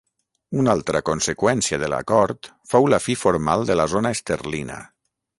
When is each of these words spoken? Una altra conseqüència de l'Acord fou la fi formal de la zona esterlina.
Una 0.61 0.71
altra 0.75 1.01
conseqüència 1.09 1.77
de 1.83 1.89
l'Acord 1.93 2.49
fou 2.71 2.87
la 2.93 2.99
fi 3.07 3.17
formal 3.27 3.67
de 3.71 3.77
la 3.81 3.85
zona 3.93 4.13
esterlina. 4.17 4.79